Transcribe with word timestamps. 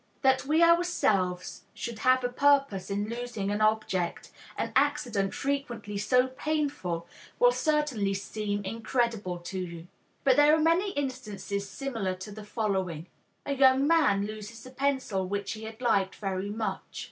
That 0.23 0.45
we 0.47 0.63
ourselves 0.63 1.65
should 1.75 1.99
have 1.99 2.23
a 2.23 2.29
purpose 2.29 2.89
in 2.89 3.07
losing 3.07 3.51
an 3.51 3.61
object, 3.61 4.31
an 4.57 4.71
accident 4.75 5.31
frequently 5.35 5.95
so 5.99 6.25
painful, 6.29 7.07
will 7.37 7.51
certainly 7.51 8.15
seem 8.15 8.65
incredible 8.65 9.37
to 9.37 9.59
you. 9.59 9.87
But 10.23 10.37
there 10.37 10.55
are 10.55 10.59
many 10.59 10.89
instances 10.93 11.69
similar 11.69 12.15
to 12.15 12.31
the 12.31 12.43
following: 12.43 13.09
A 13.45 13.53
young 13.53 13.85
man 13.87 14.25
loses 14.25 14.63
the 14.63 14.71
pencil 14.71 15.27
which 15.27 15.51
he 15.51 15.65
had 15.65 15.79
liked 15.81 16.15
very 16.15 16.49
much. 16.49 16.99